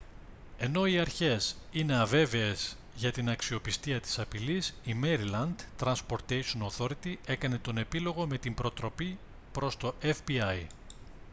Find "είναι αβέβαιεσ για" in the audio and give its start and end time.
1.71-3.11